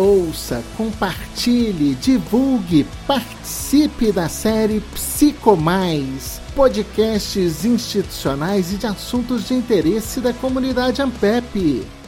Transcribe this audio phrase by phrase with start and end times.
[0.00, 10.20] ouça, compartilhe, divulgue, participe da série Psico Mais, podcasts institucionais e de assuntos de interesse
[10.20, 11.99] da comunidade Ampep.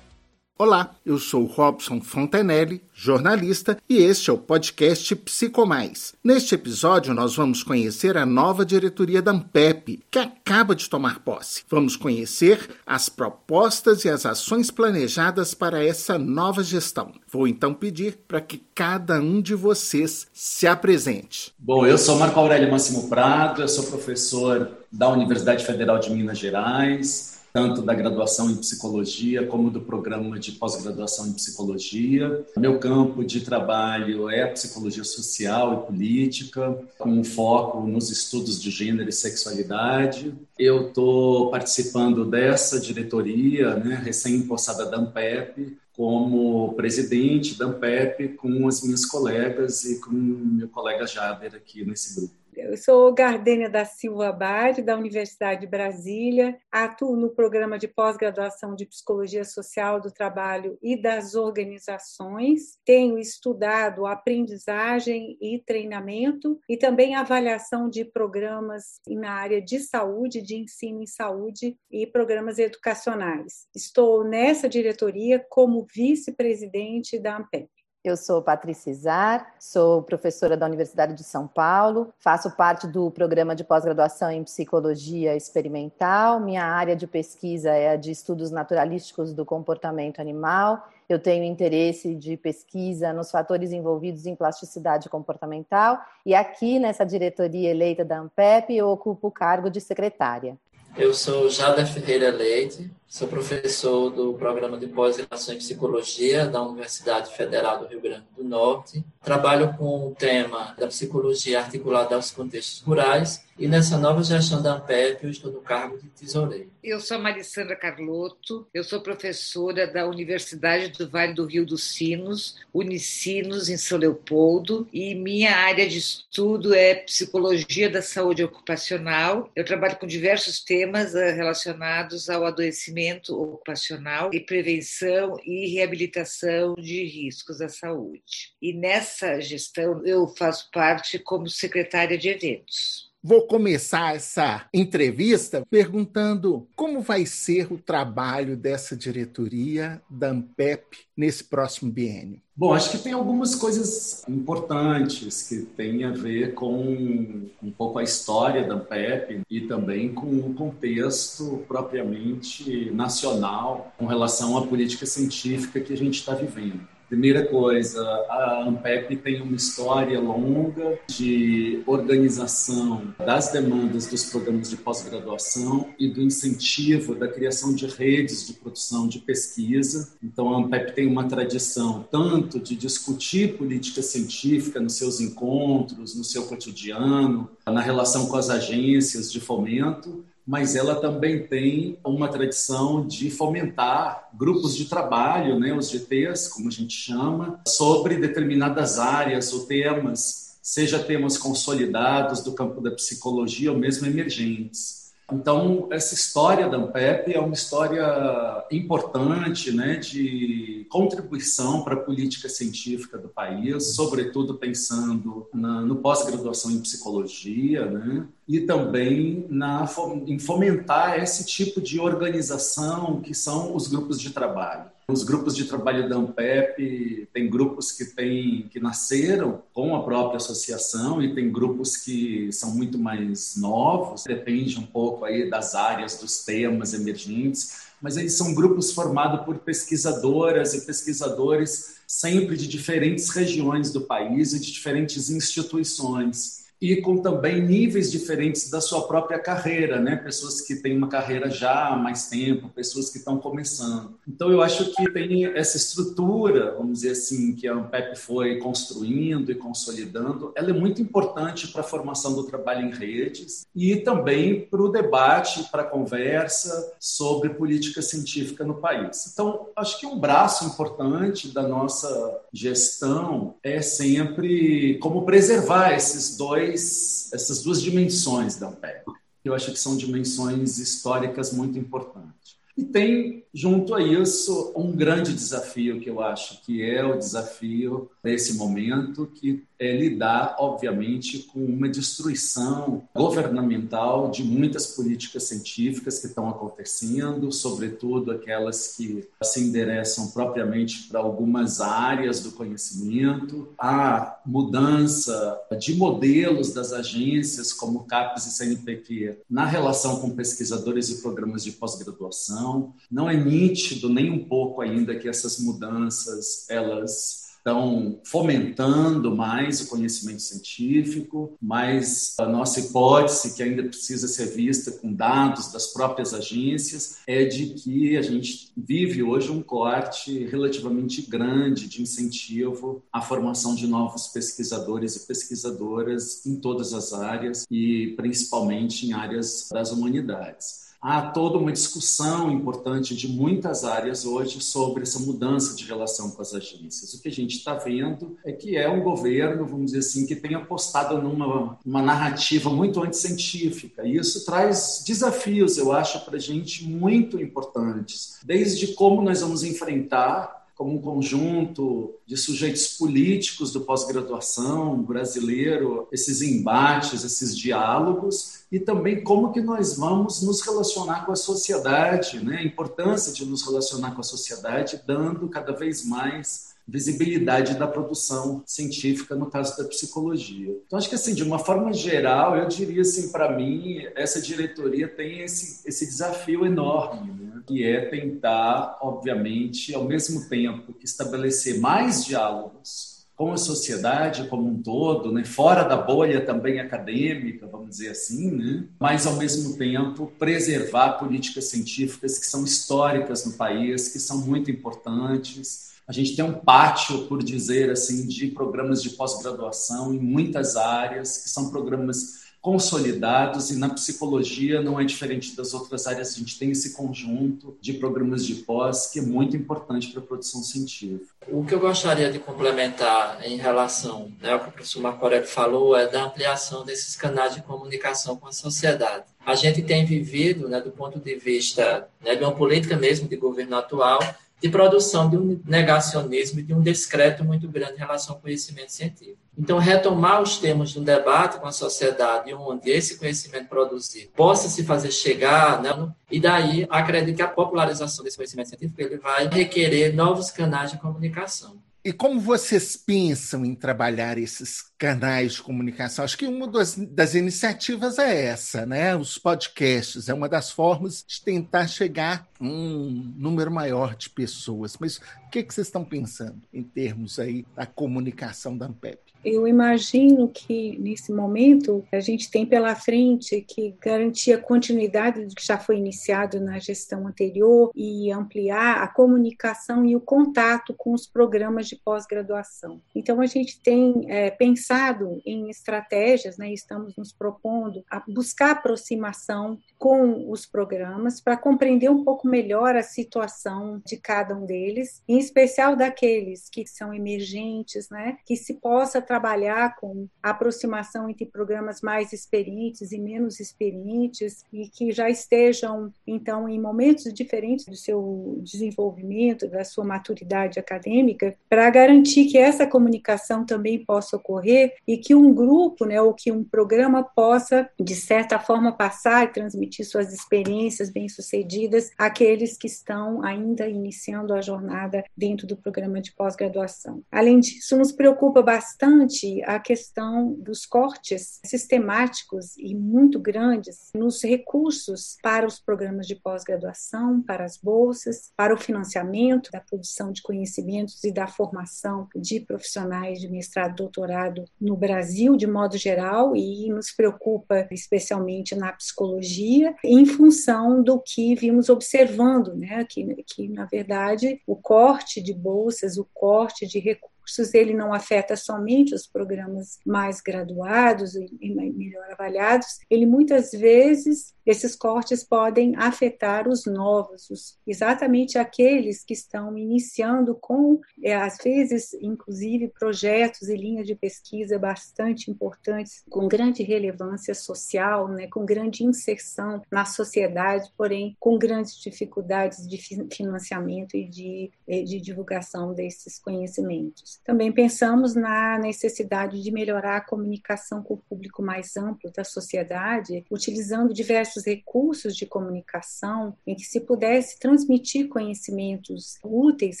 [0.62, 6.12] Olá, eu sou Robson Fontanelli, jornalista, e este é o podcast Psicomais.
[6.22, 11.62] Neste episódio, nós vamos conhecer a nova diretoria da Ampep, que acaba de tomar posse.
[11.66, 17.14] Vamos conhecer as propostas e as ações planejadas para essa nova gestão.
[17.26, 21.54] Vou então pedir para que cada um de vocês se apresente.
[21.58, 26.38] Bom, eu sou Marco Aurélio Máximo Prado, eu sou professor da Universidade Federal de Minas
[26.38, 32.44] Gerais tanto da graduação em psicologia como do programa de pós-graduação em psicologia.
[32.56, 38.60] Meu campo de trabalho é a psicologia social e política, com um foco nos estudos
[38.60, 40.34] de gênero e sexualidade.
[40.58, 48.82] Eu estou participando dessa diretoria, né, recém-impossada da ANPEP, como presidente da ANPEP, com as
[48.82, 52.34] minhas colegas e com meu colega Jader aqui nesse grupo.
[52.70, 58.76] Eu sou Gardênia da Silva Abade, da Universidade de Brasília, atuo no programa de pós-graduação
[58.76, 62.78] de Psicologia Social do Trabalho e das Organizações.
[62.84, 70.54] Tenho estudado aprendizagem e treinamento e também avaliação de programas na área de saúde, de
[70.54, 73.66] ensino em saúde e programas educacionais.
[73.74, 77.79] Estou nessa diretoria como vice-presidente da AMPEP.
[78.02, 83.54] Eu sou Patrícia Izar, sou professora da Universidade de São Paulo, faço parte do programa
[83.54, 86.40] de pós-graduação em psicologia experimental.
[86.40, 90.88] Minha área de pesquisa é a de estudos naturalísticos do comportamento animal.
[91.10, 97.70] Eu tenho interesse de pesquisa nos fatores envolvidos em plasticidade comportamental e aqui nessa diretoria
[97.70, 100.56] eleita da Ampep eu ocupo o cargo de secretária.
[100.96, 107.34] Eu sou Jada Ferreira Leite, Sou professor do programa de pós-graduação em psicologia da Universidade
[107.36, 109.04] Federal do Rio Grande do Norte.
[109.20, 114.74] Trabalho com o tema da psicologia articulada aos contextos rurais e nessa nova gestão da
[114.74, 116.70] Ampep eu estou no cargo de tesoureiro.
[116.82, 122.56] Eu sou Marissandra Carlotto, eu sou professora da Universidade do Vale do Rio dos Sinos,
[122.72, 129.50] Unicinos, em São Leopoldo, e minha área de estudo é psicologia da saúde ocupacional.
[129.54, 132.99] Eu trabalho com diversos temas eh, relacionados ao adoecimento
[133.30, 138.54] ocupacional e prevenção e reabilitação de riscos à saúde.
[138.60, 143.09] E nessa gestão eu faço parte como secretária de eventos.
[143.22, 151.44] Vou começar essa entrevista perguntando como vai ser o trabalho dessa diretoria da Ampep nesse
[151.44, 152.40] próximo biênio.
[152.56, 158.02] Bom, acho que tem algumas coisas importantes que têm a ver com um pouco a
[158.02, 165.78] história da Ampep e também com o contexto propriamente nacional com relação à política científica
[165.78, 166.88] que a gente está vivendo.
[167.10, 174.76] Primeira coisa, a Ampep tem uma história longa de organização das demandas dos programas de
[174.76, 180.12] pós-graduação e do incentivo da criação de redes de produção de pesquisa.
[180.22, 186.22] Então, a Ampep tem uma tradição tanto de discutir política científica nos seus encontros, no
[186.22, 193.06] seu cotidiano, na relação com as agências de fomento, mas ela também tem uma tradição
[193.06, 199.52] de fomentar grupos de trabalho, né, os GTs, como a gente chama, sobre determinadas áreas
[199.52, 204.99] ou temas, seja temas consolidados do campo da psicologia ou mesmo emergentes.
[205.32, 212.48] Então, essa história da Ampep é uma história importante né, de contribuição para a política
[212.48, 219.88] científica do país, sobretudo pensando na, no pós-graduação em psicologia, né, e também na,
[220.26, 224.90] em fomentar esse tipo de organização que são os grupos de trabalho.
[225.10, 230.36] Os grupos de trabalho da Ampep tem grupos que tem, que nasceram com a própria
[230.36, 236.18] associação e tem grupos que são muito mais novos, depende um pouco aí das áreas,
[236.18, 243.30] dos temas emergentes, mas eles são grupos formados por pesquisadoras e pesquisadores sempre de diferentes
[243.30, 249.38] regiões do país e de diferentes instituições e com também níveis diferentes da sua própria
[249.38, 250.16] carreira, né?
[250.16, 254.18] Pessoas que têm uma carreira já há mais tempo, pessoas que estão começando.
[254.26, 259.52] Então eu acho que tem essa estrutura, vamos dizer assim, que a Ampep foi construindo
[259.52, 264.62] e consolidando, ela é muito importante para a formação do trabalho em redes e também
[264.62, 269.30] para o debate, para a conversa sobre política científica no país.
[269.32, 276.69] Então acho que um braço importante da nossa gestão é sempre como preservar esses dois
[276.70, 279.04] dois, essas duas dimensões da Ampep.
[279.44, 282.58] Eu acho que são dimensões históricas muito importantes.
[282.76, 288.10] E tem, junto a isso, um grande desafio que eu acho que é o desafio
[288.22, 296.26] desse momento, que é lidar, obviamente, com uma destruição governamental de muitas políticas científicas que
[296.26, 305.58] estão acontecendo, sobretudo aquelas que se endereçam propriamente para algumas áreas do conhecimento, a mudança
[305.78, 311.72] de modelos das agências como CAPES e CNPq na relação com pesquisadores e programas de
[311.72, 312.92] pós-graduação.
[313.10, 319.88] Não é nítido nem um pouco ainda que essas mudanças elas estão fomentando mais o
[319.88, 326.32] conhecimento científico, mas a nossa hipótese, que ainda precisa ser vista com dados das próprias
[326.32, 333.20] agências, é de que a gente vive hoje um corte relativamente grande de incentivo à
[333.20, 339.92] formação de novos pesquisadores e pesquisadoras em todas as áreas e principalmente em áreas das
[339.92, 346.30] humanidades há toda uma discussão importante de muitas áreas hoje sobre essa mudança de relação
[346.30, 347.14] com as agências.
[347.14, 350.36] O que a gente está vendo é que é um governo, vamos dizer assim, que
[350.36, 354.06] tem apostado numa uma narrativa muito anticientífica.
[354.06, 358.38] E isso traz desafios, eu acho, para a gente muito importantes.
[358.44, 366.40] Desde como nós vamos enfrentar como um conjunto de sujeitos políticos do pós-graduação brasileiro, esses
[366.40, 372.60] embates, esses diálogos, e também como que nós vamos nos relacionar com a sociedade, né?
[372.60, 378.62] a importância de nos relacionar com a sociedade, dando cada vez mais visibilidade da produção
[378.66, 380.76] científica no caso da psicologia.
[380.86, 385.08] Então acho que assim, de uma forma geral, eu diria assim, para mim, essa diretoria
[385.08, 387.62] tem esse, esse desafio enorme, né?
[387.66, 394.82] que é tentar, obviamente, ao mesmo tempo estabelecer mais diálogos com a sociedade como um
[394.82, 395.44] todo, né?
[395.44, 398.84] fora da bolha também acadêmica, vamos dizer assim, né?
[398.98, 404.70] mas ao mesmo tempo preservar políticas científicas que são históricas no país, que são muito
[404.70, 410.76] importantes, a gente tem um pátio, por dizer assim, de programas de pós-graduação em muitas
[410.76, 416.38] áreas, que são programas consolidados e na psicologia não é diferente das outras áreas, a
[416.38, 420.64] gente tem esse conjunto de programas de pós que é muito importante para a produção
[420.64, 421.32] científica.
[421.46, 425.46] O que eu gostaria de complementar em relação né, ao que o professor Marco Aurélio
[425.46, 429.26] falou é da ampliação desses canais de comunicação com a sociedade.
[429.46, 433.36] A gente tem vivido, né, do ponto de vista né, de uma política mesmo de
[433.36, 434.18] governo atual,
[434.60, 438.92] de produção de um negacionismo e de um descrédito muito grande em relação ao conhecimento
[438.92, 439.38] científico.
[439.56, 444.68] Então, retomar os termos de um debate com a sociedade onde esse conhecimento produzido possa
[444.68, 445.90] se fazer chegar, né?
[446.30, 450.98] e daí acredito que a popularização desse conhecimento científico ele vai requerer novos canais de
[450.98, 451.78] comunicação.
[452.02, 456.24] E como vocês pensam em trabalhar esses canais de comunicação?
[456.24, 459.14] Acho que uma das, das, iniciativas é essa, né?
[459.14, 464.96] Os podcasts é uma das formas de tentar chegar a um número maior de pessoas.
[464.98, 469.29] Mas o que, que vocês estão pensando em termos aí da comunicação da Ampep?
[469.44, 475.54] Eu imagino que nesse momento a gente tem pela frente que garantir a continuidade do
[475.54, 481.12] que já foi iniciado na gestão anterior e ampliar a comunicação e o contato com
[481.12, 483.00] os programas de pós-graduação.
[483.14, 489.78] Então a gente tem é, pensado em estratégias, né, estamos nos propondo a buscar aproximação
[489.98, 495.38] com os programas para compreender um pouco melhor a situação de cada um deles, em
[495.38, 502.00] especial daqueles que são emergentes, né, que se possa trabalhar com a aproximação entre programas
[502.02, 508.58] mais experientes e menos experientes e que já estejam, então, em momentos diferentes do seu
[508.60, 515.32] desenvolvimento, da sua maturidade acadêmica, para garantir que essa comunicação também possa ocorrer e que
[515.32, 520.34] um grupo, né, ou que um programa possa, de certa forma, passar e transmitir suas
[520.34, 527.22] experiências bem-sucedidas àqueles que estão ainda iniciando a jornada dentro do programa de pós-graduação.
[527.30, 529.19] Além disso, nos preocupa bastante
[529.66, 537.42] a questão dos cortes sistemáticos e muito grandes nos recursos para os programas de pós-graduação,
[537.42, 543.40] para as bolsas, para o financiamento da produção de conhecimentos e da formação de profissionais
[543.40, 549.94] de mestrado e doutorado no Brasil, de modo geral, e nos preocupa especialmente na psicologia,
[550.04, 556.16] em função do que vimos observando, né, que, que na verdade o corte de bolsas,
[556.18, 562.30] o corte de recursos, recursos, ele não afeta somente os programas mais graduados e melhor
[562.30, 569.76] avaliados, ele muitas vezes esses cortes podem afetar os novos, os, exatamente aqueles que estão
[569.76, 576.82] iniciando com, é, às vezes, inclusive, projetos e linhas de pesquisa bastante importantes, com grande
[576.82, 582.98] relevância social, né, com grande inserção na sociedade, porém com grandes dificuldades de
[583.32, 587.39] financiamento e de, de divulgação desses conhecimentos.
[587.44, 593.44] Também pensamos na necessidade de melhorar a comunicação com o público mais amplo da sociedade,
[593.50, 600.00] utilizando diversos recursos de comunicação em que se pudesse transmitir conhecimentos úteis,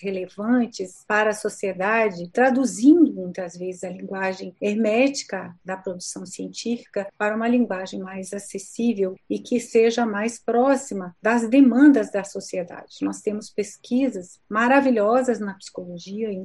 [0.00, 7.48] relevantes para a sociedade, traduzindo muitas vezes a linguagem hermética da produção científica para uma
[7.48, 12.98] linguagem mais acessível e que seja mais próxima das demandas da sociedade.
[13.02, 16.44] Nós temos pesquisas maravilhosas na psicologia, em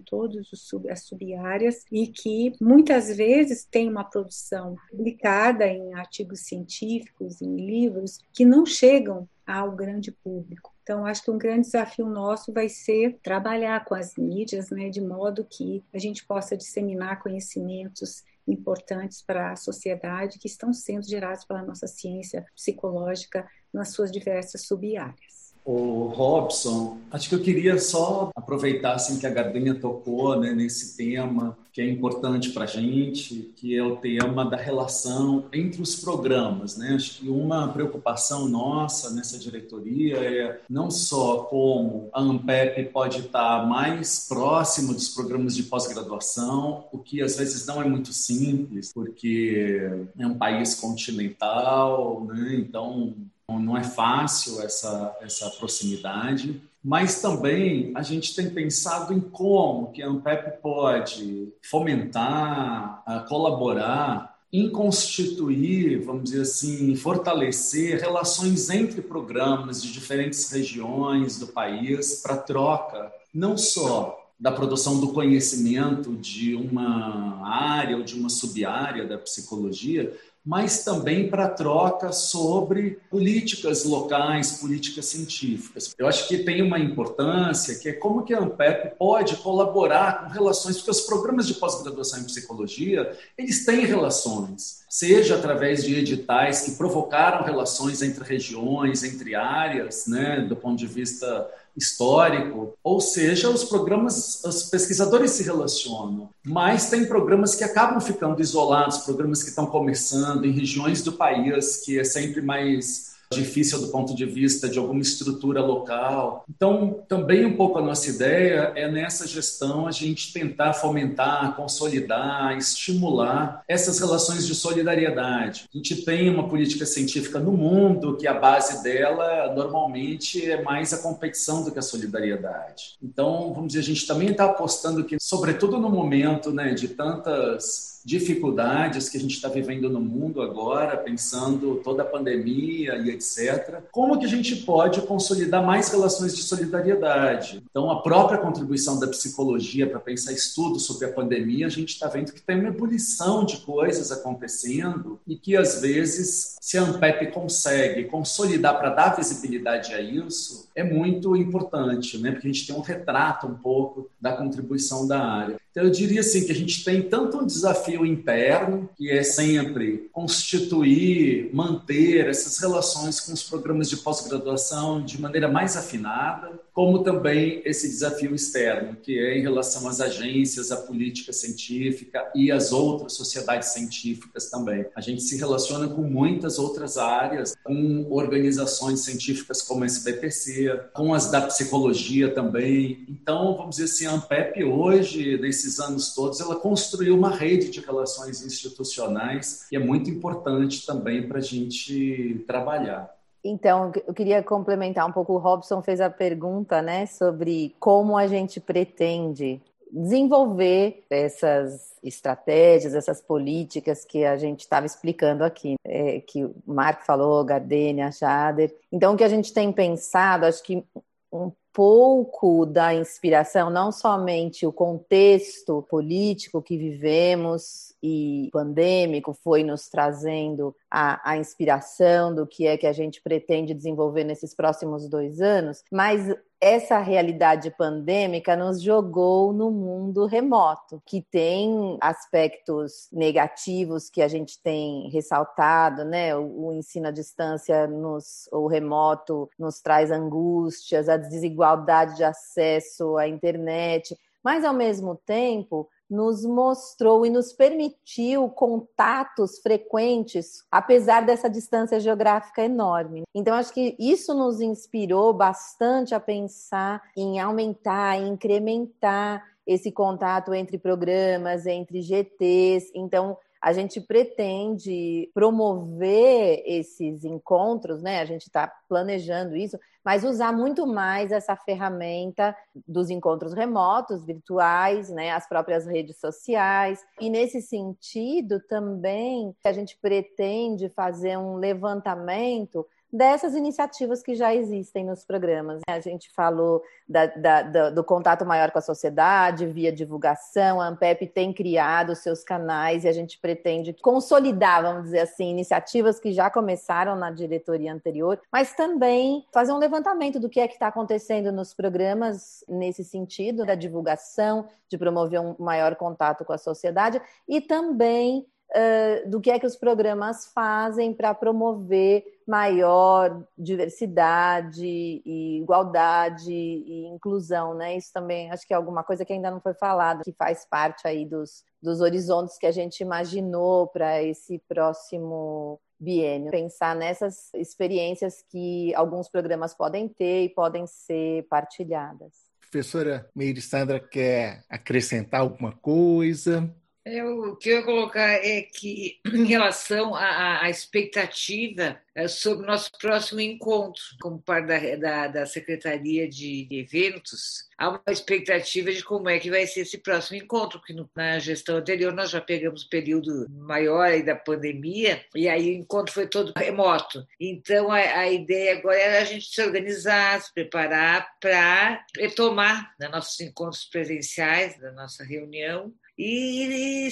[0.71, 7.55] todas as sub-áreas, e que muitas vezes têm uma produção publicada em artigos científicos, em
[7.57, 10.73] livros que não chegam ao grande público.
[10.81, 15.01] Então, acho que um grande desafio nosso vai ser trabalhar com as mídias, né, de
[15.01, 21.45] modo que a gente possa disseminar conhecimentos importantes para a sociedade que estão sendo gerados
[21.45, 25.40] pela nossa ciência psicológica nas suas diversas sub-áreas.
[25.63, 30.97] O Robson, acho que eu queria só aproveitar assim que a Gardenia tocou né, nesse
[30.97, 35.95] tema que é importante para a gente, que é o tema da relação entre os
[35.95, 36.75] programas.
[36.75, 36.95] Né?
[36.95, 43.65] Acho que uma preocupação nossa nessa diretoria é não só como a Ampep pode estar
[43.65, 49.89] mais próximo dos programas de pós-graduação, o que às vezes não é muito simples, porque
[50.17, 52.55] é um país continental, né?
[52.55, 53.15] então
[53.59, 60.01] não é fácil essa, essa proximidade, mas também a gente tem pensado em como que
[60.01, 69.91] a Ampep pode fomentar, colaborar em constituir, vamos dizer assim, fortalecer relações entre programas de
[69.93, 77.95] diferentes regiões do país para troca, não só da produção do conhecimento de uma área
[77.95, 85.93] ou de uma sub-área da psicologia, mas também para troca sobre políticas locais, políticas científicas.
[85.97, 90.29] Eu acho que tem uma importância que é como que a Ampep pode colaborar com
[90.29, 96.61] relações, porque os programas de pós-graduação em psicologia, eles têm relações, seja através de editais
[96.61, 103.49] que provocaram relações entre regiões, entre áreas, né, do ponto de vista histórico, ou seja,
[103.49, 109.49] os programas, os pesquisadores se relacionam, mas tem programas que acabam ficando isolados, programas que
[109.49, 114.69] estão começando em regiões do país que é sempre mais difícil do ponto de vista
[114.69, 116.43] de alguma estrutura local.
[116.49, 122.57] Então, também um pouco a nossa ideia é nessa gestão a gente tentar fomentar, consolidar,
[122.57, 125.65] estimular essas relações de solidariedade.
[125.73, 130.93] A gente tem uma política científica no mundo que a base dela normalmente é mais
[130.93, 132.97] a competição do que a solidariedade.
[133.01, 137.90] Então, vamos dizer, a gente também está apostando que, sobretudo no momento né, de tantas
[138.03, 143.81] dificuldades que a gente está vivendo no mundo agora, pensando toda a pandemia e etc.
[143.91, 147.63] Como que a gente pode consolidar mais relações de solidariedade?
[147.69, 152.07] Então, a própria contribuição da psicologia para pensar estudos sobre a pandemia, a gente está
[152.07, 157.31] vendo que tem uma ebulição de coisas acontecendo e que, às vezes, se a Ampep
[157.31, 162.31] consegue consolidar para dar visibilidade a isso, é muito importante, né?
[162.31, 165.59] porque a gente tem um retrato um pouco da contribuição da área.
[165.71, 170.09] Então, eu diria assim que a gente tem tanto um desafio interno, que é sempre
[170.11, 177.61] constituir, manter essas relações com os programas de pós-graduação de maneira mais afinada, como também
[177.65, 183.13] esse desafio externo, que é em relação às agências, à política científica e às outras
[183.13, 184.85] sociedades científicas também.
[184.95, 191.13] A gente se relaciona com muitas outras áreas, com organizações científicas como a SBPC, com
[191.13, 193.05] as da psicologia também.
[193.09, 197.80] Então, vamos dizer assim, a Ampep hoje, nesses anos todos, ela construiu uma rede de
[197.85, 203.13] relações institucionais que é muito importante também para a gente trabalhar.
[203.43, 205.33] Então, eu queria complementar um pouco.
[205.33, 209.59] O Robson fez a pergunta, né, sobre como a gente pretende
[209.91, 217.05] desenvolver essas estratégias, essas políticas que a gente estava explicando aqui, é, que o Marco
[217.05, 218.73] falou, Gardenia, Jader.
[218.91, 220.83] Então, o que a gente tem pensado, acho que
[221.31, 229.87] um pouco da inspiração, não somente o contexto político que vivemos e pandêmico foi nos
[229.87, 235.39] trazendo a, a, inspiração do que é que a gente pretende desenvolver nesses próximos dois
[235.39, 244.21] anos, mas essa realidade pandêmica nos jogou no mundo remoto, que tem aspectos negativos que
[244.21, 246.35] a gente tem ressaltado, né?
[246.35, 253.17] O, o ensino à distância, nos, o remoto, nos traz angústias, a desigualdade de acesso
[253.17, 261.49] à internet, mas ao mesmo tempo nos mostrou e nos permitiu contatos frequentes, apesar dessa
[261.49, 263.23] distância geográfica enorme.
[263.33, 270.53] Então, acho que isso nos inspirou bastante a pensar em aumentar, em incrementar esse contato
[270.53, 272.91] entre programas, entre GTs.
[272.93, 278.19] Então, a gente pretende promover esses encontros, né?
[278.19, 282.55] A gente está planejando isso, mas usar muito mais essa ferramenta
[282.87, 285.29] dos encontros remotos, virtuais, né?
[285.31, 287.05] As próprias redes sociais.
[287.19, 295.03] E nesse sentido também a gente pretende fazer um levantamento dessas iniciativas que já existem
[295.03, 295.81] nos programas.
[295.87, 301.27] A gente falou da, da, do contato maior com a sociedade, via divulgação, a Ampep
[301.27, 306.49] tem criado seus canais e a gente pretende consolidar, vamos dizer assim, iniciativas que já
[306.49, 311.51] começaram na diretoria anterior, mas também fazer um levantamento do que é que está acontecendo
[311.51, 317.61] nos programas nesse sentido, da divulgação, de promover um maior contato com a sociedade e
[317.61, 326.51] também uh, do que é que os programas fazem para promover maior diversidade e igualdade
[326.51, 327.95] e inclusão, né?
[327.95, 331.07] Isso também acho que é alguma coisa que ainda não foi falada, que faz parte
[331.07, 336.51] aí dos, dos horizontes que a gente imaginou para esse próximo biênio.
[336.51, 342.51] Pensar nessas experiências que alguns programas podem ter e podem ser partilhadas.
[342.59, 346.69] Professora Meire Sandra quer acrescentar alguma coisa?
[347.03, 352.63] Eu, o que eu ia colocar é que, em relação à, à expectativa é, sobre
[352.63, 358.91] o nosso próximo encontro, como parte da, da, da, Secretaria de Eventos, há uma expectativa
[358.91, 362.29] de como é que vai ser esse próximo encontro, porque no, na gestão anterior nós
[362.29, 367.25] já pegamos período maior da pandemia, e aí o encontro foi todo remoto.
[367.39, 373.07] Então, a, a ideia agora é a gente se organizar, se preparar para retomar né,
[373.07, 377.09] nossos encontros presenciais, da nossa reunião, e,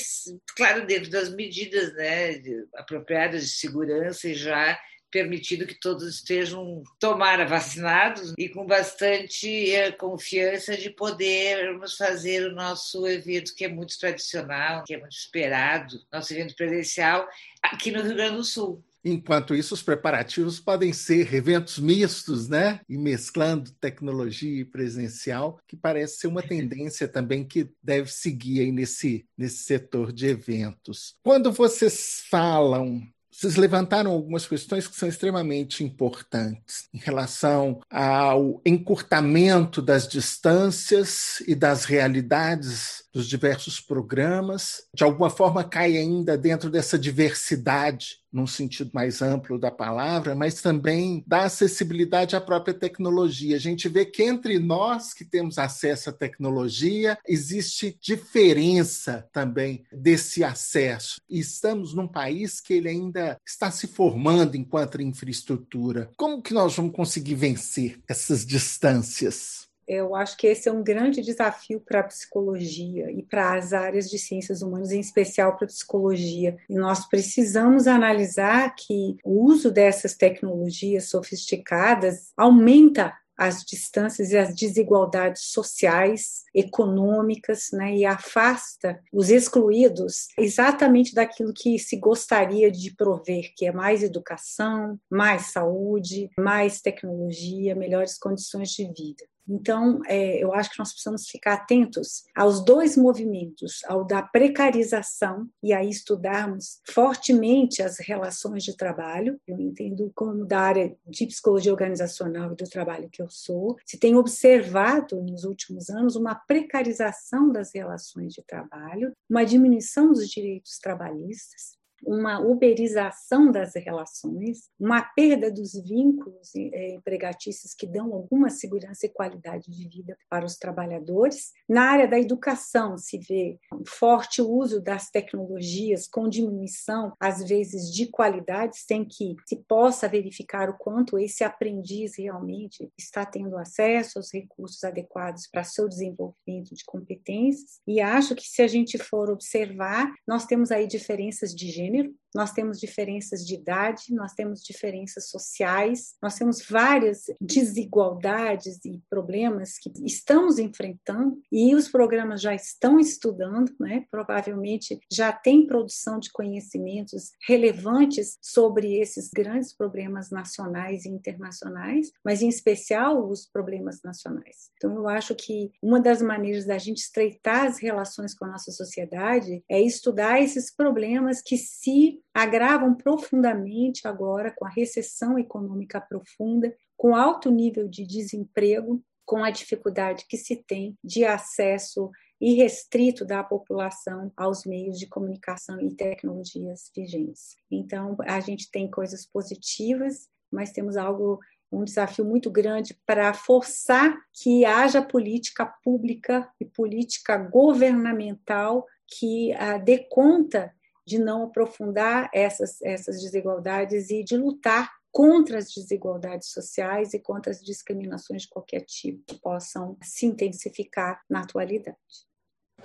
[0.55, 2.41] claro, dentro das medidas né,
[2.75, 4.79] apropriadas de segurança e já
[5.11, 12.53] permitido que todos estejam tomara vacinados e com bastante eh, confiança de podermos fazer o
[12.53, 17.27] nosso evento que é muito tradicional, que é muito esperado, nosso evento presencial
[17.61, 18.83] aqui no Rio Grande do Sul.
[19.03, 22.81] Enquanto isso, os preparativos podem ser eventos mistos, né?
[22.87, 28.71] E mesclando tecnologia e presencial, que parece ser uma tendência também que deve seguir aí
[28.71, 31.15] nesse, nesse setor de eventos.
[31.23, 39.81] Quando vocês falam vocês levantaram algumas questões que são extremamente importantes em relação ao encurtamento
[39.81, 44.83] das distâncias e das realidades dos diversos programas.
[44.93, 50.61] De alguma forma, cai ainda dentro dessa diversidade num sentido mais amplo da palavra, mas
[50.61, 53.55] também da acessibilidade à própria tecnologia.
[53.55, 60.43] A gente vê que entre nós que temos acesso à tecnologia, existe diferença também desse
[60.43, 61.19] acesso.
[61.29, 66.09] E estamos num país que ele ainda está se formando enquanto infraestrutura.
[66.15, 69.68] Como que nós vamos conseguir vencer essas distâncias?
[69.89, 74.07] Eu acho que esse é um grande desafio para a psicologia e para as áreas
[74.07, 76.55] de ciências humanas, em especial para a psicologia.
[76.69, 84.53] E nós precisamos analisar que o uso dessas tecnologias sofisticadas aumenta as distâncias e as
[84.53, 93.53] desigualdades sociais, econômicas, né, e afasta os excluídos exatamente daquilo que se gostaria de prover,
[93.55, 99.23] que é mais educação, mais saúde, mais tecnologia, melhores condições de vida.
[99.49, 105.49] Então, é, eu acho que nós precisamos ficar atentos aos dois movimentos, ao da precarização,
[105.63, 109.39] e aí estudarmos fortemente as relações de trabalho.
[109.47, 113.97] Eu entendo como da área de psicologia organizacional e do trabalho que eu sou, se
[113.97, 120.77] tem observado nos últimos anos uma precarização das relações de trabalho, uma diminuição dos direitos
[120.77, 129.05] trabalhistas, uma uberização das relações, uma perda dos vínculos eh, empregatícios que dão alguma segurança
[129.05, 131.51] e qualidade de vida para os trabalhadores.
[131.67, 137.93] Na área da educação, se vê um forte uso das tecnologias com diminuição, às vezes,
[137.93, 144.17] de qualidade, sem que se possa verificar o quanto esse aprendiz realmente está tendo acesso
[144.17, 147.79] aos recursos adequados para seu desenvolvimento de competências.
[147.87, 152.13] E acho que se a gente for observar, nós temos aí diferenças de gênero gênero,
[152.33, 159.77] nós temos diferenças de idade, nós temos diferenças sociais, nós temos várias desigualdades e problemas
[159.77, 164.05] que estamos enfrentando e os programas já estão estudando, né?
[164.11, 172.41] provavelmente já tem produção de conhecimentos relevantes sobre esses grandes problemas nacionais e internacionais, mas
[172.41, 174.69] em especial os problemas nacionais.
[174.77, 178.71] Então, eu acho que uma das maneiras da gente estreitar as relações com a nossa
[178.71, 186.73] sociedade é estudar esses problemas que se agravam profundamente agora com a recessão econômica profunda,
[186.95, 192.09] com alto nível de desemprego, com a dificuldade que se tem de acesso
[192.41, 197.55] irrestrito da população aos meios de comunicação e tecnologias vigentes.
[197.69, 201.39] Então, a gente tem coisas positivas, mas temos algo
[201.71, 209.83] um desafio muito grande para forçar que haja política pública e política governamental que uh,
[209.83, 210.73] dê conta
[211.09, 217.51] de não aprofundar essas, essas desigualdades e de lutar contra as desigualdades sociais e contra
[217.51, 221.97] as discriminações de qualquer tipo que possam se intensificar na atualidade.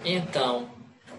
[0.02, 0.70] Então,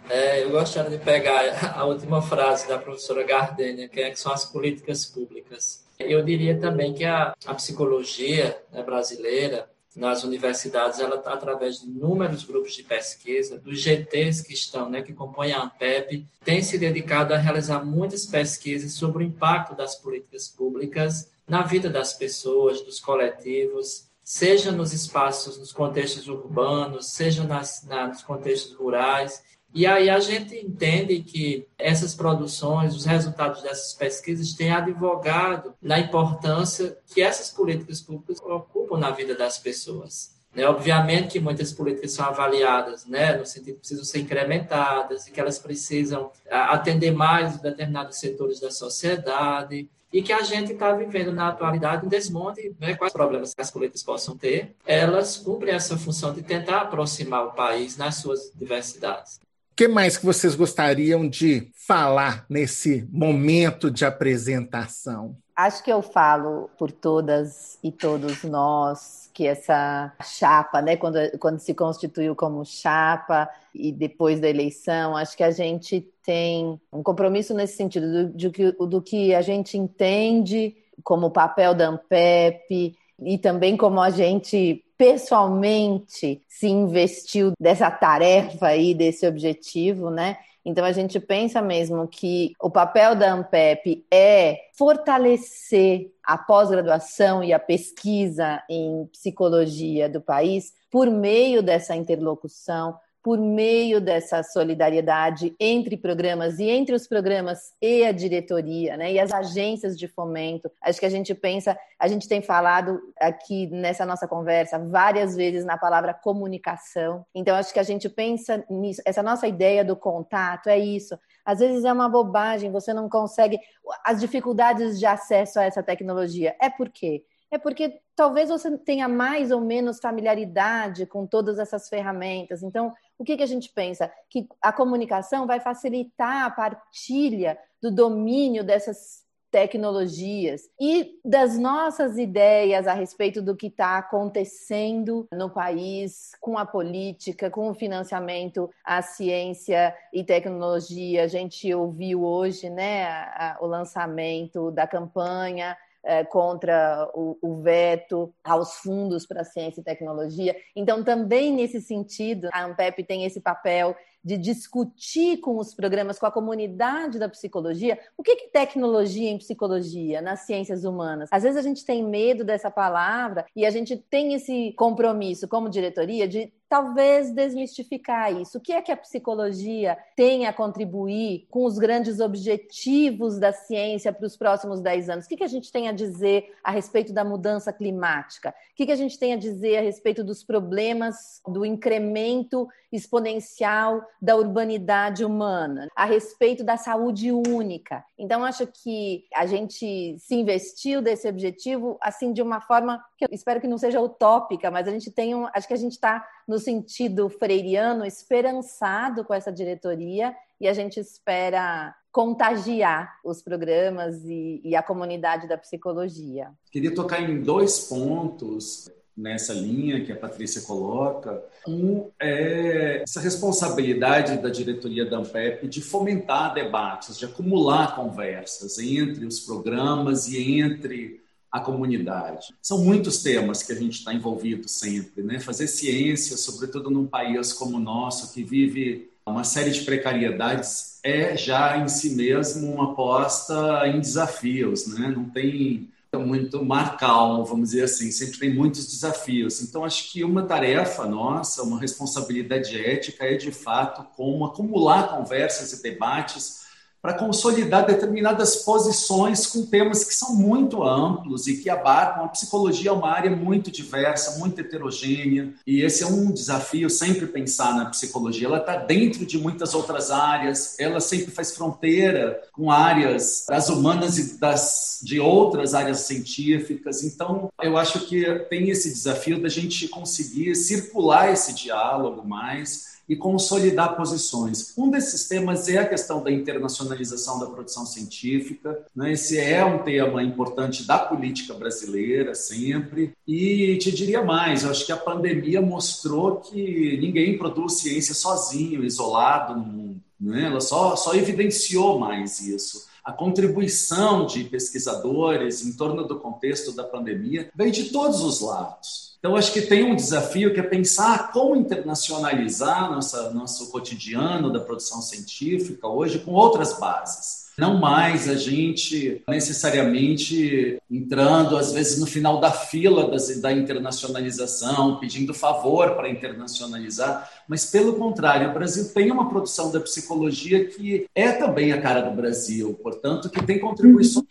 [0.09, 4.33] é, eu gostaria de pegar a última frase da professora Gardenia, que, é, que são
[4.33, 5.85] as políticas públicas.
[5.99, 11.87] Eu diria também que a, a psicologia né, brasileira nas universidades, ela tá através de
[11.87, 16.77] inúmeros grupos de pesquisa, dos GTs que estão, né, que compõem a ANPEP, tem se
[16.77, 22.81] dedicado a realizar muitas pesquisas sobre o impacto das políticas públicas na vida das pessoas,
[22.81, 29.43] dos coletivos, seja nos espaços, nos contextos urbanos, seja nas, na, nos contextos rurais.
[29.75, 35.99] E aí a gente entende que essas produções, os resultados dessas pesquisas têm advogado na
[35.99, 40.33] importância que essas políticas públicas ocupam na vida das pessoas.
[40.55, 40.65] Né?
[40.65, 45.41] Obviamente que muitas políticas são avaliadas, né, no sentido que precisam ser incrementadas e que
[45.41, 51.49] elas precisam atender mais determinados setores da sociedade e que a gente está vivendo na
[51.49, 56.33] atualidade um desmonte, né, quais problemas que as políticas possam ter, elas cumprem essa função
[56.33, 59.43] de tentar aproximar o país nas suas diversidades
[59.75, 65.35] que mais que vocês gostariam de falar nesse momento de apresentação?
[65.55, 71.59] Acho que eu falo por todas e todos nós que essa chapa, né, quando, quando
[71.59, 77.53] se constituiu como chapa e depois da eleição, acho que a gente tem um compromisso
[77.53, 83.75] nesse sentido do, do, do que a gente entende como papel da ANPEP e também
[83.75, 90.37] como a gente pessoalmente se investiu dessa tarefa aí, desse objetivo, né?
[90.65, 97.53] Então a gente pensa mesmo que o papel da Ampep é fortalecer a pós-graduação e
[97.53, 105.97] a pesquisa em psicologia do país por meio dessa interlocução, por meio dessa solidariedade entre
[105.97, 110.71] programas e entre os programas e a diretoria, né, e as agências de fomento.
[110.79, 115.65] Acho que a gente pensa, a gente tem falado aqui nessa nossa conversa várias vezes
[115.65, 117.25] na palavra comunicação.
[117.33, 121.17] Então acho que a gente pensa nisso, essa nossa ideia do contato é isso.
[121.43, 123.57] Às vezes é uma bobagem, você não consegue
[124.05, 126.55] as dificuldades de acesso a essa tecnologia.
[126.61, 127.23] É por quê?
[127.51, 132.63] É porque talvez você tenha mais ou menos familiaridade com todas essas ferramentas.
[132.63, 134.11] Então, o que, que a gente pensa?
[134.29, 139.25] Que a comunicação vai facilitar a partilha do domínio dessas
[139.55, 146.65] tecnologias e das nossas ideias a respeito do que está acontecendo no país com a
[146.65, 151.23] política, com o financiamento à ciência e tecnologia.
[151.23, 157.61] A gente ouviu hoje né, a, a, o lançamento da campanha é, contra o, o,
[157.61, 160.55] veto aos fundos para ciência e tecnologia.
[160.75, 166.25] Então, também nesse sentido, a Ampep tem esse papel de discutir com os programas, com
[166.25, 171.29] a comunidade da psicologia, o que é tecnologia em psicologia, nas ciências humanas.
[171.31, 175.69] Às vezes a gente tem medo dessa palavra e a gente tem esse compromisso como
[175.69, 178.57] diretoria de talvez desmistificar isso.
[178.57, 184.11] O que é que a psicologia tem a contribuir com os grandes objetivos da ciência
[184.11, 185.25] para os próximos 10 anos?
[185.25, 188.49] O que, que a gente tem a dizer a respeito da mudança climática?
[188.49, 194.03] O que, que a gente tem a dizer a respeito dos problemas do incremento exponencial
[194.21, 195.87] da urbanidade humana?
[195.95, 198.03] A respeito da saúde única?
[198.17, 203.29] Então, acho que a gente se investiu desse objetivo assim de uma forma que eu
[203.31, 206.25] espero que não seja utópica, mas a gente tem um, acho que a gente está
[206.47, 214.61] no sentido freiriano esperançado com essa diretoria e a gente espera contagiar os programas e,
[214.63, 216.51] e a comunidade da psicologia.
[216.71, 221.43] Queria tocar em dois pontos nessa linha que a Patrícia coloca.
[221.67, 229.25] Um é essa responsabilidade da diretoria da Ampep de fomentar debates, de acumular conversas entre
[229.25, 231.24] os programas e entre
[231.55, 232.53] a comunidade.
[232.61, 235.39] São muitos temas que a gente está envolvido sempre, né?
[235.39, 241.37] Fazer ciência, sobretudo num país como o nosso, que vive uma série de precariedades, é
[241.37, 245.13] já em si mesmo uma aposta em desafios, né?
[245.15, 249.61] Não tem muito mar calmo, vamos dizer assim, sempre tem muitos desafios.
[249.61, 255.71] Então, acho que uma tarefa nossa, uma responsabilidade ética é, de fato, como acumular conversas
[255.71, 256.64] e debates
[257.05, 262.25] para consolidar determinadas posições com temas que são muito amplos e que abarcam.
[262.25, 267.27] A psicologia é uma área muito diversa, muito heterogênea, e esse é um desafio sempre
[267.27, 268.47] pensar na psicologia.
[268.47, 274.17] Ela está dentro de muitas outras áreas, ela sempre faz fronteira com áreas das humanas
[274.17, 277.03] e das, de outras áreas científicas.
[277.03, 283.15] Então, eu acho que tem esse desafio da gente conseguir circular esse diálogo mais e
[283.15, 284.73] consolidar posições.
[284.77, 288.85] Um desses temas é a questão da internacionalização da produção científica.
[288.95, 289.13] Né?
[289.13, 293.13] Esse é um tema importante da política brasileira, sempre.
[293.27, 298.83] E te diria mais: eu acho que a pandemia mostrou que ninguém produz ciência sozinho,
[298.83, 300.01] isolado no mundo.
[300.19, 300.45] Né?
[300.45, 306.83] Ela só, só evidenciou mais isso a contribuição de pesquisadores em torno do contexto da
[306.83, 309.14] pandemia vem de todos os lados.
[309.25, 314.59] Então, acho que tem um desafio que é pensar como internacionalizar nossa, nosso cotidiano da
[314.59, 317.45] produção científica hoje com outras bases.
[317.57, 323.09] Não mais a gente necessariamente entrando, às vezes, no final da fila
[323.41, 329.79] da internacionalização, pedindo favor para internacionalizar, mas, pelo contrário, o Brasil tem uma produção da
[329.79, 334.27] psicologia que é também a cara do Brasil, portanto, que tem contribuições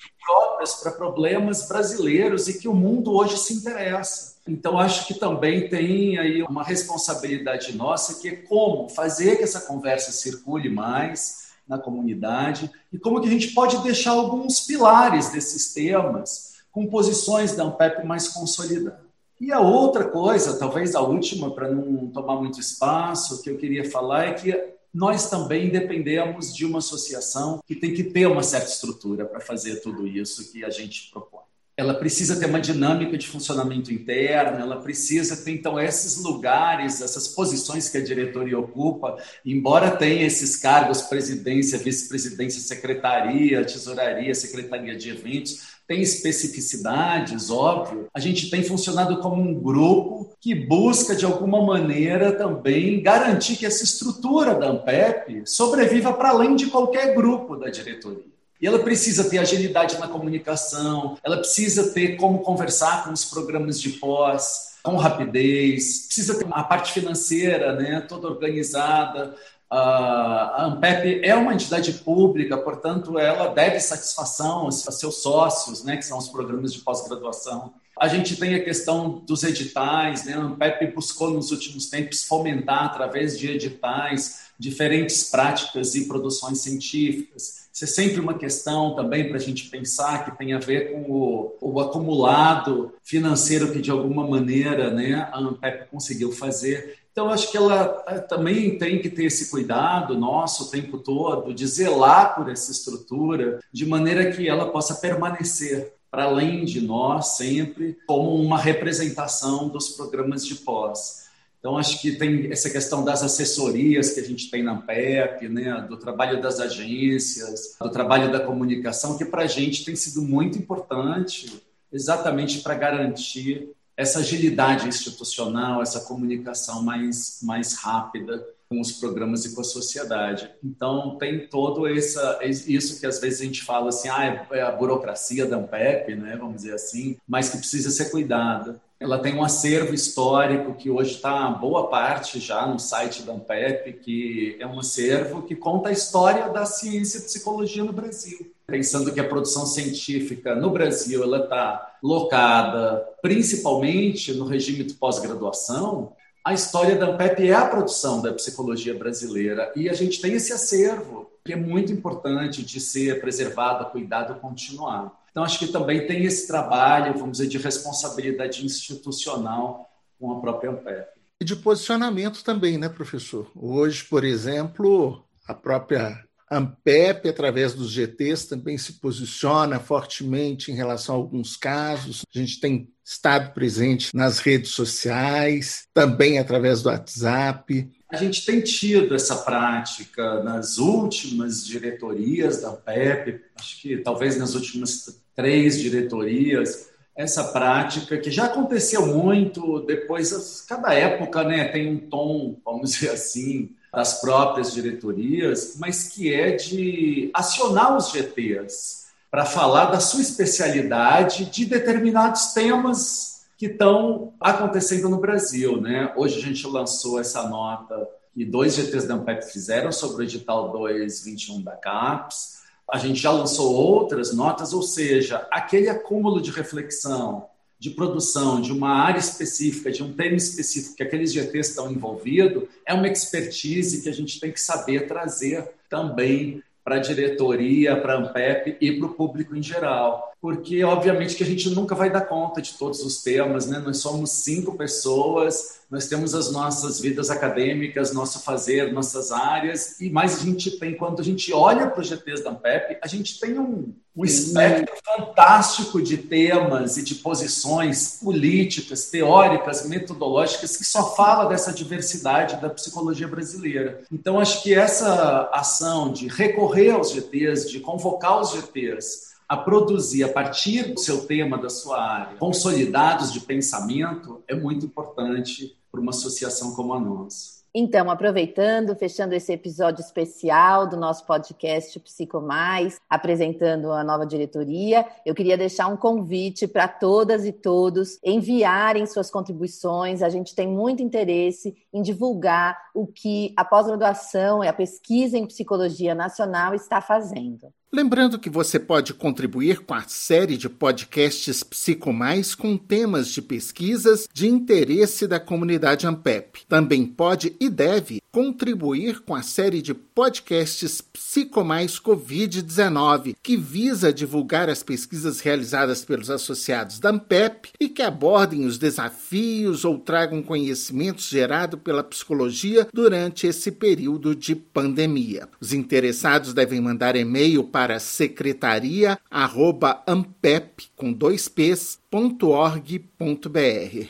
[0.65, 4.35] próprias para problemas brasileiros e que o mundo hoje se interessa.
[4.47, 9.61] Então, acho que também tem aí uma responsabilidade nossa, que é como fazer que essa
[9.61, 15.73] conversa circule mais na comunidade e como que a gente pode deixar alguns pilares desses
[15.73, 19.05] temas com posições da Ampep mais consolidadas.
[19.41, 23.91] E a outra coisa, talvez a última, para não tomar muito espaço, que eu queria
[23.91, 28.71] falar é que nós também dependemos de uma associação que tem que ter uma certa
[28.71, 31.43] estrutura para fazer tudo isso que a gente propõe.
[31.77, 37.27] Ela precisa ter uma dinâmica de funcionamento interno, ela precisa ter, então, esses lugares, essas
[37.27, 45.11] posições que a diretoria ocupa, embora tenha esses cargos, presidência, vice-presidência, secretaria, tesouraria, secretaria de
[45.11, 51.63] eventos, tem especificidades, óbvio, a gente tem funcionado como um grupo que busca, de alguma
[51.63, 57.69] maneira, também garantir que essa estrutura da AMPEP sobreviva para além de qualquer grupo da
[57.69, 58.35] diretoria.
[58.61, 63.79] E ela precisa ter agilidade na comunicação, ela precisa ter como conversar com os programas
[63.79, 69.35] de pós, com rapidez, precisa ter a parte financeira né, toda organizada.
[69.71, 76.05] A Ampep é uma entidade pública, portanto, ela deve satisfação a seus sócios, né, que
[76.05, 77.75] são os programas de pós-graduação.
[77.99, 80.35] A gente tem a questão dos editais, né?
[80.35, 87.69] a Ampep buscou nos últimos tempos fomentar, através de editais, diferentes práticas e produções científicas.
[87.73, 91.11] Isso é sempre uma questão também para a gente pensar que tem a ver com
[91.11, 96.99] o, o, acumulado financeiro que, de alguma maneira, né, a Ampep conseguiu fazer.
[97.15, 101.55] Então, acho que ela eh, também tem que ter esse cuidado nosso o tempo todo,
[101.55, 107.37] de zelar por essa estrutura, de maneira que ela possa permanecer para além de nós
[107.37, 111.29] sempre como uma representação dos programas de pós.
[111.61, 115.87] Então, acho que tem essa questão das assessorias que a gente tem na PEP, né,
[115.89, 120.59] do trabalho das agências, do trabalho da comunicação, que para a gente tem sido muito
[120.59, 129.45] importante, exatamente para garantir essa agilidade institucional, essa comunicação mais, mais rápida com os programas
[129.45, 130.51] e com a sociedade.
[130.63, 134.73] Então, tem todo essa, isso que às vezes a gente fala assim, ah, é a
[134.73, 138.81] burocracia da AMPEP, né, vamos dizer assim, mas que precisa ser cuidada.
[138.99, 143.93] Ela tem um acervo histórico que hoje está boa parte já no site da Ampep,
[144.01, 148.54] que é um acervo que conta a história da ciência e psicologia no Brasil.
[148.67, 156.15] Pensando que a produção científica no Brasil ela está locada principalmente no regime de pós-graduação,
[156.45, 160.53] a história da Ampep é a produção da psicologia brasileira e a gente tem esse
[160.53, 165.13] acervo que é muito importante de ser preservado, cuidado, continuar.
[165.31, 170.71] Então, acho que também tem esse trabalho, vamos dizer, de responsabilidade institucional com a própria
[170.71, 171.09] Ampep.
[171.41, 173.51] E de posicionamento também, né, professor?
[173.55, 176.25] Hoje, por exemplo, a própria
[176.57, 182.23] Ampep, através dos GTs, também se posiciona fortemente em relação a alguns casos.
[182.35, 187.91] A gente tem estado presente nas redes sociais, também através do WhatsApp.
[188.11, 194.55] A gente tem tido essa prática nas últimas diretorias da Ampep, acho que talvez nas
[194.55, 201.99] últimas três diretorias, essa prática que já aconteceu muito depois cada época né tem um
[201.99, 209.45] tom vamos dizer assim das próprias diretorias mas que é de acionar os GTs para
[209.45, 216.13] falar da sua especialidade de determinados temas que estão acontecendo no Brasil né?
[216.17, 220.73] Hoje a gente lançou essa nota que dois GTs da Ampep fizeram sobre o edital
[220.73, 222.65] 221 da CAPES.
[222.91, 227.47] A gente já lançou outras notas, ou seja, aquele acúmulo de reflexão,
[227.85, 232.65] de produção de uma área específica, de um tema específico que aqueles GTs estão envolvidos,
[232.87, 238.15] é uma expertise que a gente tem que saber trazer também para a diretoria, para
[238.15, 240.34] a Ampep e para o público em geral.
[240.45, 243.79] Porque, obviamente, que a gente nunca vai dar conta de todos os temas, né?
[243.79, 250.11] Nós somos cinco pessoas, nós temos as nossas vidas acadêmicas, nosso fazer, nossas áreas, e
[250.11, 253.41] mais a gente tem, quando a gente olha para os GTs da Ampep, a gente
[253.41, 261.17] tem um, um espectro fantástico de temas e de posições políticas, teóricas, metodológicas, que só
[261.17, 264.03] fala dessa diversidade da psicologia brasileira.
[264.13, 270.25] Então, acho que essa ação de recorrer aos GTs, de convocar os GTs, a produzir
[270.25, 276.01] a partir do seu tema, da sua área, consolidados de pensamento, é muito importante para
[276.01, 277.55] uma associação como a nossa.
[277.77, 285.05] Então, aproveitando, fechando esse episódio especial do nosso podcast Psico Mais, apresentando a nova diretoria,
[285.27, 290.23] eu queria deixar um convite para todas e todos enviarem suas contribuições.
[290.23, 295.45] A gente tem muito interesse em divulgar o que a pós-graduação e a pesquisa em
[295.45, 297.73] psicologia nacional está fazendo.
[297.95, 304.27] Lembrando que você pode contribuir com a série de podcasts Psicomais com temas de pesquisas
[304.35, 306.67] de interesse da comunidade Ampep.
[306.69, 314.69] Também pode e deve contribuir com a série de podcasts Psicomais Covid-19, que visa divulgar
[314.69, 321.29] as pesquisas realizadas pelos associados da Ampep e que abordem os desafios ou tragam conhecimentos
[321.29, 325.49] gerados pela psicologia durante esse período de pandemia.
[325.61, 332.99] Os interessados devem mandar e-mail para para secretaria@ampep com dois p's .org.br.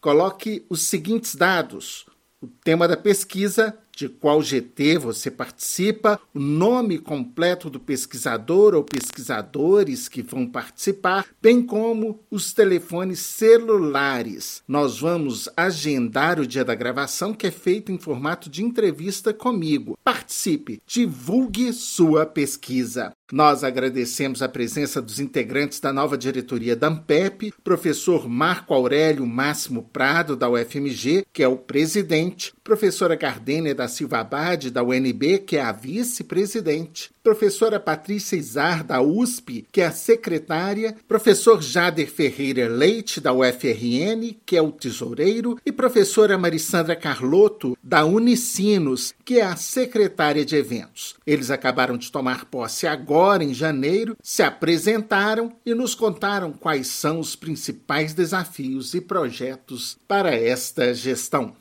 [0.01, 2.07] Coloque os seguintes dados:
[2.41, 8.83] o tema da pesquisa, de qual GT você participa, o nome completo do pesquisador ou
[8.83, 14.63] pesquisadores que vão participar, bem como os telefones celulares.
[14.67, 19.97] Nós vamos agendar o dia da gravação, que é feito em formato de entrevista comigo.
[20.03, 23.13] Participe, divulgue sua pesquisa.
[23.31, 29.83] Nós agradecemos a presença dos integrantes da nova diretoria da Ampep, professor Marco Aurélio Máximo
[29.83, 35.57] Prado, da UFMG, que é o presidente, professora Gardênia da Silva Abad, da UNB, que
[35.57, 42.67] é a vice-presidente, professora Patrícia Izar, da USP, que é a secretária, professor Jader Ferreira
[42.67, 49.45] Leite, da UFRN, que é o tesoureiro, e professora Marissandra Carlotto, da Unicinos, que é
[49.45, 51.15] a secretária de eventos.
[51.25, 57.19] Eles acabaram de tomar posse agora, em janeiro, se apresentaram e nos contaram quais são
[57.19, 61.55] os principais desafios e projetos para esta gestão.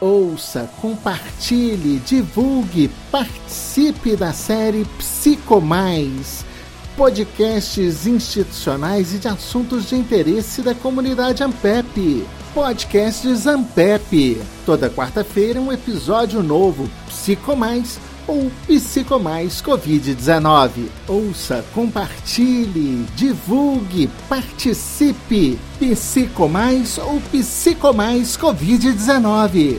[0.00, 6.44] Ouça, compartilhe, divulgue, participe da série Psico Mais,
[6.96, 12.26] podcasts institucionais e de assuntos de interesse da comunidade Ampep.
[12.52, 14.42] Podcasts Ampep.
[14.66, 20.88] Toda quarta-feira um episódio novo, Psico Mais ou Psicomais Covid-19.
[21.08, 25.58] Ouça, compartilhe, divulgue, participe.
[25.78, 29.78] Psicomais ou Psicomais Covid-19.